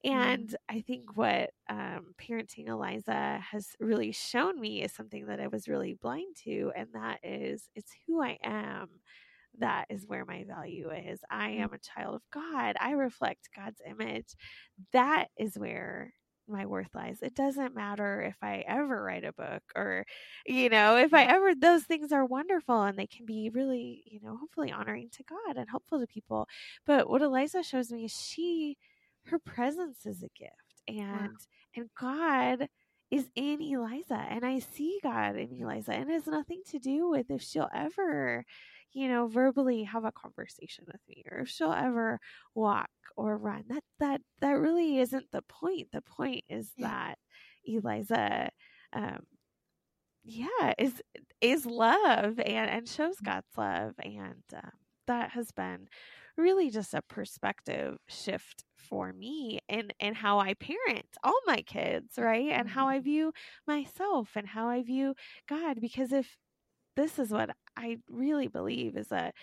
[0.04, 0.16] Mm-hmm.
[0.16, 0.56] And.
[0.68, 5.68] I think what um, parenting Eliza has really shown me is something that I was
[5.68, 8.88] really blind to, and that is it's who I am
[9.58, 11.20] that is where my value is.
[11.30, 11.60] I mm.
[11.60, 12.76] am a child of God.
[12.80, 14.34] I reflect God's image.
[14.92, 16.12] That is where
[16.50, 17.18] my worth lies.
[17.22, 20.04] It doesn't matter if I ever write a book or,
[20.46, 24.20] you know, if I ever, those things are wonderful and they can be really, you
[24.20, 26.48] know, hopefully honoring to God and helpful to people.
[26.86, 28.76] But what Eliza shows me is she,
[29.26, 31.28] her presence is a gift and, wow.
[31.76, 32.68] and God
[33.10, 37.08] is in Eliza and I see God in Eliza and it has nothing to do
[37.08, 38.44] with if she'll ever
[38.92, 42.18] you know, verbally have a conversation with me or if she'll ever
[42.54, 43.64] walk or run.
[43.68, 45.88] That that that really isn't the point.
[45.92, 47.16] The point is that
[47.64, 48.50] Eliza
[48.92, 49.20] um
[50.24, 51.00] yeah, is
[51.40, 53.24] is love and and shows mm.
[53.24, 54.70] God's love and um,
[55.06, 55.88] that has been
[56.36, 62.14] really just a perspective shift for me and and how I parent all my kids,
[62.18, 62.50] right?
[62.50, 63.04] And how I mm-hmm.
[63.04, 63.32] view
[63.66, 65.14] myself and how I view
[65.48, 66.36] God because if
[67.00, 69.34] this is what I really believe is that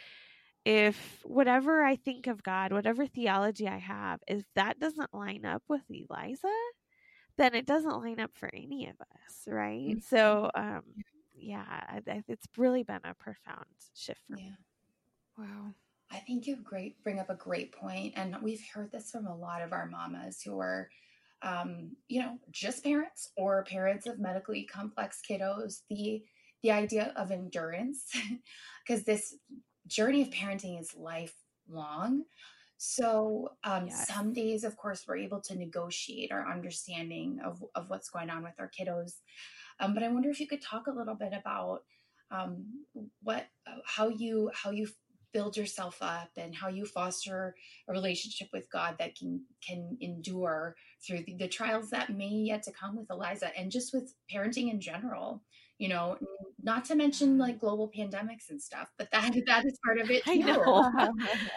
[0.63, 5.63] if whatever I think of God, whatever theology I have, if that doesn't line up
[5.67, 6.53] with Eliza,
[7.37, 9.95] then it doesn't line up for any of us, right?
[9.95, 9.99] Mm-hmm.
[10.01, 10.81] So, um,
[11.35, 13.65] yeah, I, it's really been a profound
[13.95, 14.45] shift for yeah.
[14.45, 14.57] me.
[15.37, 15.73] Wow.
[16.11, 19.35] I think you great bring up a great point, and we've heard this from a
[19.35, 20.89] lot of our mamas who are,
[21.41, 25.81] um, you know, just parents or parents of medically complex kiddos.
[25.89, 26.23] The
[26.67, 28.03] the idea of endurance,
[28.88, 29.36] because this
[29.88, 32.23] journey of parenting is lifelong.
[32.77, 34.08] So um, yes.
[34.08, 38.43] some days, of course, we're able to negotiate our understanding of, of what's going on
[38.43, 39.13] with our kiddos.
[39.80, 41.80] Um, but I wonder if you could talk a little bit about
[42.32, 42.65] um,
[43.23, 43.45] what,
[43.86, 44.89] how you, how you
[45.32, 47.56] build yourself up and how you foster
[47.88, 50.75] a relationship with God that can can endure
[51.06, 54.71] through the, the trials that may yet to come with Eliza and just with parenting
[54.71, 55.43] in general
[55.77, 56.17] you know
[56.63, 60.23] not to mention like global pandemics and stuff but that that is part of it
[60.23, 60.31] too.
[60.31, 61.13] I know.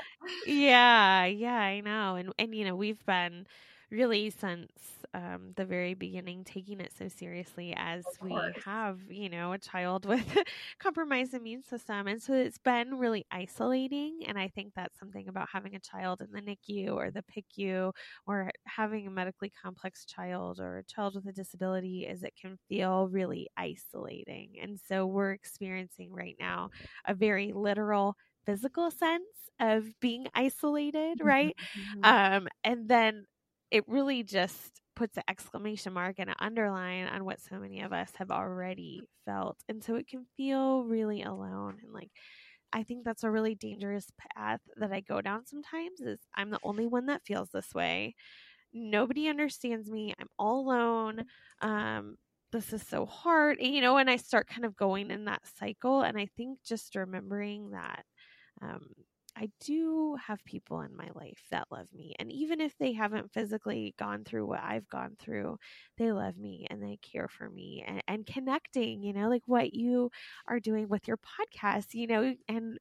[0.47, 3.47] yeah yeah i know and and you know we've been
[3.91, 4.71] really since
[5.13, 10.07] um, the very beginning taking it so seriously as we have, you know, a child
[10.07, 10.25] with
[10.79, 12.07] compromised immune system.
[12.07, 14.21] And so it's been really isolating.
[14.27, 17.93] And I think that's something about having a child in the NICU or the PICU
[18.27, 22.57] or having a medically complex child or a child with a disability is it can
[22.69, 24.53] feel really isolating.
[24.63, 26.71] And so we're experiencing right now
[27.05, 29.25] a very literal physical sense
[29.59, 31.57] of being isolated, right?
[31.79, 32.05] Mm-hmm.
[32.05, 33.25] Um, and then
[33.71, 37.93] it really just puts an exclamation mark and an underline on what so many of
[37.95, 39.59] us have already felt.
[39.69, 42.11] And so it can feel really alone and like
[42.73, 46.61] I think that's a really dangerous path that I go down sometimes is I'm the
[46.63, 48.15] only one that feels this way.
[48.73, 50.15] Nobody understands me.
[50.19, 51.27] I'm all alone.
[51.61, 52.17] Um
[52.53, 53.59] this is so hard.
[53.61, 56.61] And, you know, and I start kind of going in that cycle and I think
[56.65, 58.05] just remembering that
[58.63, 58.89] um
[59.41, 62.15] I do have people in my life that love me.
[62.19, 65.57] And even if they haven't physically gone through what I've gone through,
[65.97, 69.73] they love me and they care for me and, and connecting, you know, like what
[69.73, 70.11] you
[70.47, 72.79] are doing with your podcast, you know, and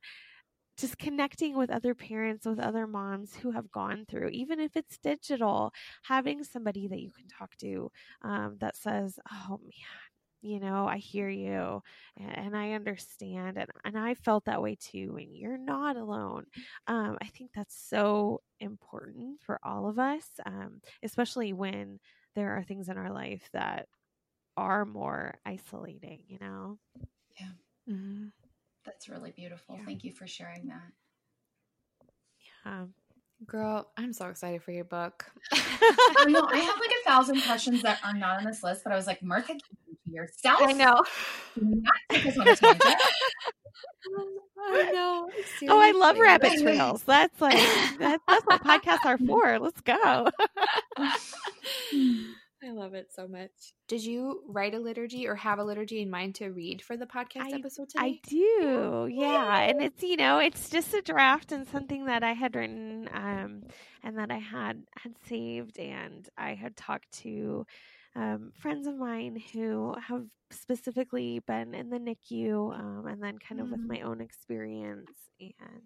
[0.77, 4.97] just connecting with other parents, with other moms who have gone through, even if it's
[4.97, 5.71] digital,
[6.03, 7.89] having somebody that you can talk to
[8.21, 10.08] um, that says, oh man,
[10.41, 11.81] you know i hear you
[12.17, 16.45] and, and, i understand and, and i felt that way too and you're not alone
[16.87, 21.99] um, i think that's so important for all of us um, especially when
[22.35, 23.87] there are things in our life that
[24.55, 26.77] are more isolating you know
[27.39, 28.27] yeah mm-hmm.
[28.85, 29.85] that's really beautiful yeah.
[29.85, 30.91] thank you for sharing that
[32.65, 32.85] yeah
[33.45, 35.25] Girl, I'm so excited for your book.
[35.53, 36.45] I know.
[36.51, 39.07] I have like a thousand questions that are not on this list, but I was
[39.07, 39.53] like, Martha,
[40.11, 40.61] yourself.
[40.61, 41.03] I know.
[44.61, 45.29] I know.
[45.31, 45.67] Seriously.
[45.69, 47.03] Oh, I love rabbit trails.
[47.03, 47.57] That's like
[47.99, 49.59] that, that's what podcasts are for.
[49.59, 50.29] Let's go.
[52.61, 53.51] I love it so much.
[53.87, 57.05] Did you write a liturgy or have a liturgy in mind to read for the
[57.05, 58.05] podcast I, episode today?
[58.05, 59.61] I do, yeah.
[59.61, 63.63] And it's you know it's just a draft and something that I had written um,
[64.03, 67.65] and that I had had saved and I had talked to
[68.19, 73.61] um, friends of mine who have specifically been in the NICU, um, and then kind
[73.61, 73.87] of mm-hmm.
[73.87, 75.09] with my own experience
[75.39, 75.81] and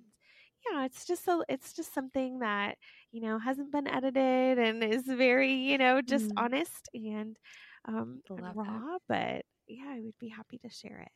[0.72, 2.78] yeah, it's just so it's just something that
[3.12, 6.34] you know hasn't been edited and is very you know just mm.
[6.38, 7.38] honest and
[7.86, 8.64] um and raw.
[8.64, 9.00] That.
[9.08, 11.12] But yeah, I would be happy to share it.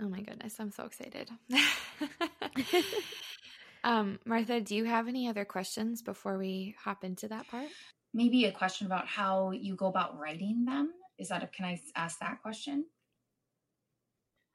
[0.00, 1.28] Oh my goodness, I'm so excited.
[3.84, 7.68] um, Martha, do you have any other questions before we hop into that part?
[8.14, 10.92] Maybe a question about how you go about writing them.
[11.18, 12.86] Is that a, can I ask that question?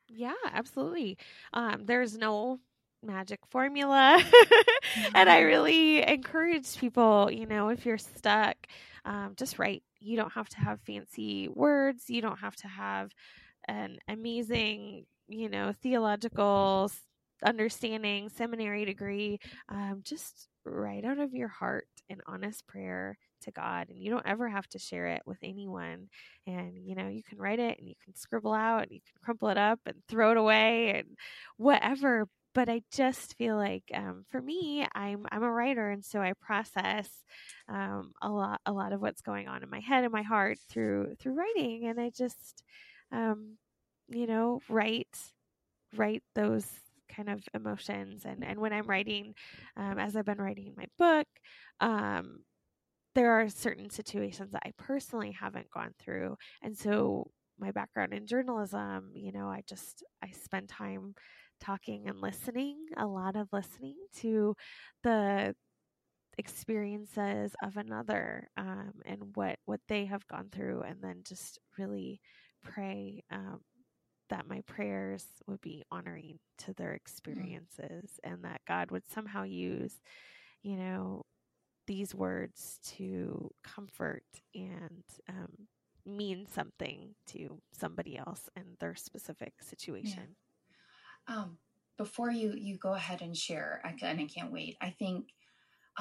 [0.07, 1.17] Yeah, absolutely.
[1.53, 2.59] Um, there's no
[3.03, 4.17] magic formula.
[5.13, 5.45] and I mm-hmm.
[5.45, 8.55] really encourage people, you know, if you're stuck,
[9.05, 9.83] um, just write.
[9.99, 12.09] You don't have to have fancy words.
[12.09, 13.11] You don't have to have
[13.67, 16.91] an amazing, you know, theological
[17.43, 19.39] understanding, seminary degree.
[19.69, 24.27] Um, just write out of your heart an honest prayer to God and you don't
[24.27, 26.09] ever have to share it with anyone.
[26.47, 29.21] And you know, you can write it and you can scribble out and you can
[29.23, 31.17] crumple it up and throw it away and
[31.57, 36.21] whatever, but I just feel like um, for me, I'm I'm a writer, and so
[36.21, 37.09] I process
[37.67, 40.59] um, a lot a lot of what's going on in my head and my heart
[40.69, 42.63] through through writing, and I just
[43.11, 43.57] um,
[44.09, 45.17] you know write
[45.95, 46.67] write those
[47.09, 49.33] kind of emotions, and and when I'm writing,
[49.75, 51.27] um, as I've been writing my book.
[51.79, 52.41] Um,
[53.15, 58.25] there are certain situations that I personally haven't gone through, and so my background in
[58.27, 61.15] journalism, you know, I just I spend time
[61.61, 64.55] talking and listening, a lot of listening to
[65.03, 65.55] the
[66.37, 72.19] experiences of another um, and what what they have gone through, and then just really
[72.63, 73.59] pray um,
[74.29, 76.95] that my prayers would be honoring to their mm.
[76.95, 79.93] experiences, and that God would somehow use,
[80.63, 81.23] you know,
[81.85, 84.23] these words to comfort
[84.55, 85.67] and um,
[86.05, 90.35] mean something to somebody else in their specific situation.
[91.27, 91.35] Yeah.
[91.35, 91.57] Um,
[91.97, 94.77] before you you go ahead and share, I can, and I can't wait.
[94.81, 95.27] I think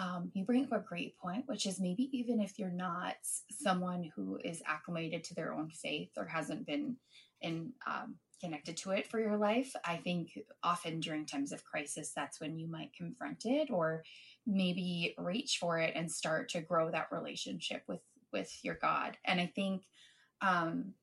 [0.00, 3.14] um, you bring up a great point, which is maybe even if you're not
[3.50, 6.96] someone who is acclimated to their own faith or hasn't been
[7.42, 12.12] in um, connected to it for your life, I think often during times of crisis,
[12.14, 14.04] that's when you might confront it or
[14.46, 18.00] maybe reach for it and start to grow that relationship with
[18.32, 19.16] with your God.
[19.24, 19.82] And I think
[20.40, 20.94] um,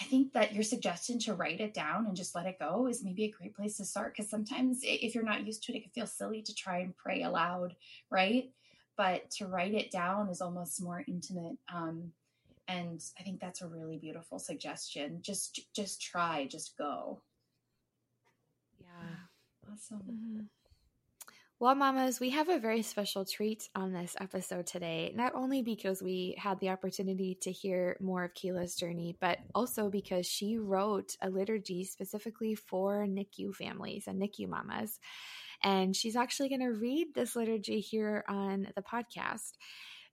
[0.00, 3.04] I think that your suggestion to write it down and just let it go is
[3.04, 5.82] maybe a great place to start because sometimes if you're not used to it, it
[5.82, 7.74] can feel silly to try and pray aloud,
[8.10, 8.50] right?
[8.96, 11.56] But to write it down is almost more intimate.
[11.72, 12.12] Um,
[12.68, 15.20] and I think that's a really beautiful suggestion.
[15.22, 17.22] Just just try, just go.
[18.78, 19.72] Yeah.
[19.72, 19.98] Awesome.
[19.98, 20.40] Mm-hmm.
[21.60, 26.00] Well, mamas, we have a very special treat on this episode today, not only because
[26.00, 31.16] we had the opportunity to hear more of Kayla's journey, but also because she wrote
[31.20, 35.00] a liturgy specifically for NICU families and NICU mamas.
[35.64, 39.54] And she's actually going to read this liturgy here on the podcast.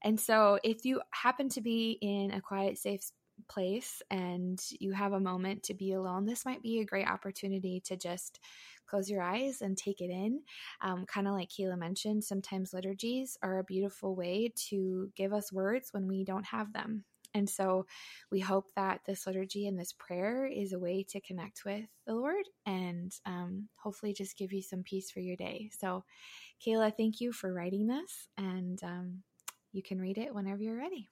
[0.05, 3.11] And so, if you happen to be in a quiet, safe
[3.49, 7.81] place and you have a moment to be alone, this might be a great opportunity
[7.87, 8.39] to just
[8.87, 10.41] close your eyes and take it in.
[10.81, 15.51] Um, kind of like Kayla mentioned, sometimes liturgies are a beautiful way to give us
[15.51, 17.03] words when we don't have them.
[17.33, 17.87] And so
[18.31, 22.15] we hope that this liturgy and this prayer is a way to connect with the
[22.15, 25.69] Lord and um, hopefully just give you some peace for your day.
[25.77, 26.05] So,
[26.65, 29.23] Kayla, thank you for writing this, and um,
[29.75, 31.09] you can read it whenever you're ready.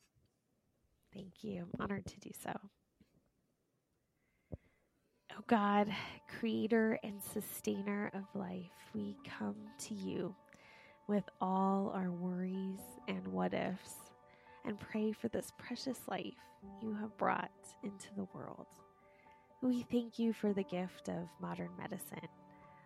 [1.14, 1.68] Thank you.
[1.74, 2.54] I'm honored to do so.
[5.34, 5.94] Oh God,
[6.40, 10.34] creator and sustainer of life, we come to you
[11.08, 13.96] with all our worries and what ifs
[14.64, 16.34] and pray for this precious life
[16.82, 17.52] you have brought
[17.84, 18.68] into the world.
[19.62, 22.30] We thank you for the gift of modern medicine,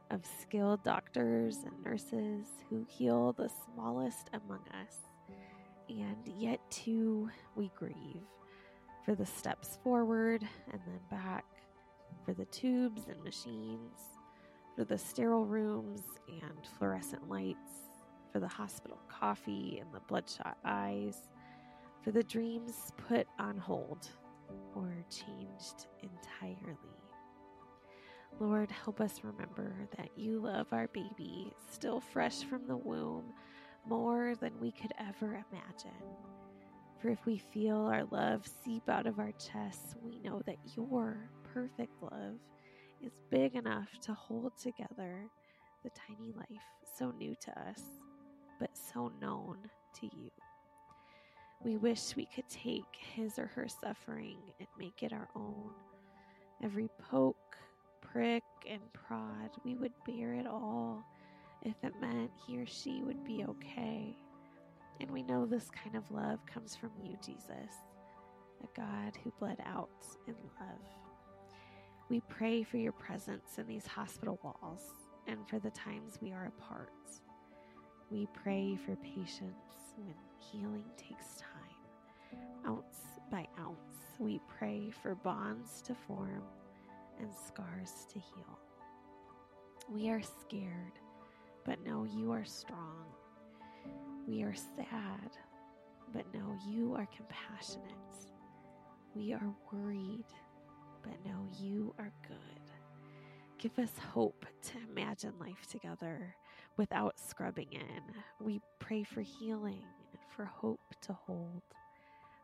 [0.10, 5.07] of skilled doctors and nurses who heal the smallest among us.
[5.90, 8.24] And yet, too, we grieve
[9.06, 11.46] for the steps forward and then back
[12.26, 14.00] for the tubes and machines,
[14.76, 17.72] for the sterile rooms and fluorescent lights,
[18.34, 21.30] for the hospital coffee and the bloodshot eyes,
[22.04, 24.10] for the dreams put on hold
[24.76, 26.76] or changed entirely.
[28.40, 33.34] Lord, help us remember that you love our baby, still fresh from the womb,
[33.88, 35.92] more than we could ever imagine.
[37.02, 41.30] For if we feel our love seep out of our chests, we know that your
[41.54, 42.36] perfect love
[43.04, 45.30] is big enough to hold together
[45.84, 46.64] the tiny life
[46.98, 47.82] so new to us,
[48.60, 49.58] but so known
[50.00, 50.32] to you.
[51.64, 55.72] We wish we could take his or her suffering and make it our own.
[56.64, 57.58] Every poke,
[58.02, 61.04] prick, and prod, we would bear it all
[61.64, 64.16] if it meant he or she would be okay.
[65.00, 67.74] And we know this kind of love comes from you, Jesus,
[68.64, 69.90] a God who bled out
[70.28, 70.82] in love.
[72.10, 74.82] We pray for your presence in these hospital walls
[75.28, 76.90] and for the times we are apart.
[78.10, 82.38] We pray for patience when healing takes time.
[82.66, 83.00] Ounce
[83.30, 86.44] by ounce, we pray for bonds to form
[87.20, 88.60] and scars to heal.
[89.90, 90.94] We are scared,
[91.68, 93.06] but know you are strong.
[94.26, 95.32] We are sad,
[96.14, 97.84] but know you are compassionate.
[99.14, 100.26] We are worried,
[101.04, 102.40] but know you are good.
[103.60, 106.36] Give us hope to imagine life together
[106.78, 108.02] without scrubbing in.
[108.40, 111.64] We pray for healing and for hope to hold.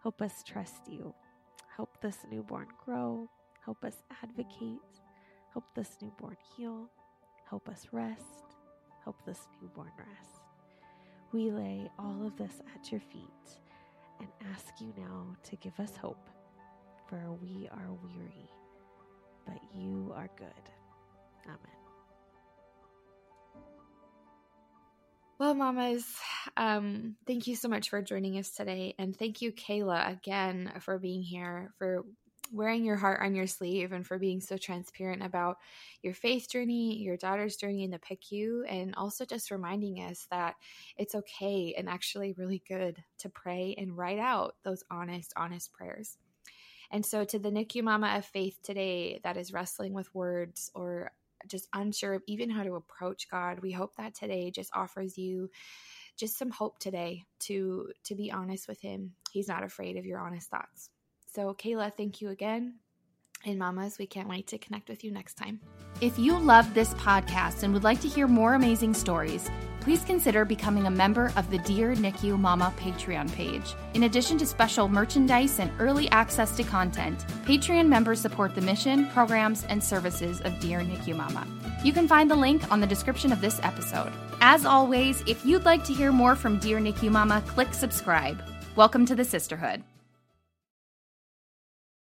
[0.02, 1.14] Help us trust you.
[1.78, 3.30] Help this newborn grow.
[3.64, 4.80] Help us advocate.
[5.54, 6.90] Help this newborn heal.
[7.50, 8.53] Help us rest.
[9.04, 10.40] Help this newborn rest.
[11.32, 13.60] We lay all of this at your feet
[14.20, 16.30] and ask you now to give us hope,
[17.10, 18.50] for we are weary,
[19.46, 20.48] but you are good.
[21.46, 21.58] Amen.
[25.40, 26.06] Well, mamas,
[26.56, 28.96] um, thank you so much for joining us today.
[28.98, 32.06] And thank you, Kayla, again for being here, for
[32.54, 35.58] wearing your heart on your sleeve, and for being so transparent about
[36.02, 40.56] your faith journey, your daughter's journey in the PICU, and also just reminding us that
[40.96, 46.18] it's okay and actually really good to pray and write out those honest, honest prayers.
[46.92, 51.12] And so, to the NICU mama of faith today that is wrestling with words or
[51.48, 55.50] just unsure of even how to approach God, we hope that today just offers you
[56.16, 59.14] just some hope today to to be honest with him.
[59.32, 60.90] He's not afraid of your honest thoughts.
[61.34, 62.76] So Kayla, thank you again.
[63.46, 65.60] And mamas, we can't wait to connect with you next time.
[66.00, 69.50] If you love this podcast and would like to hear more amazing stories,
[69.82, 73.74] please consider becoming a member of the Dear NICU Mama Patreon page.
[73.96, 79.08] In addition to special merchandise and early access to content, Patreon members support the mission,
[79.10, 81.48] programs, and services of Dear NICU Mama.
[81.84, 84.14] You can find the link on the description of this episode.
[84.40, 88.42] As always, if you'd like to hear more from Dear NICU Mama, click subscribe.
[88.76, 89.84] Welcome to the sisterhood.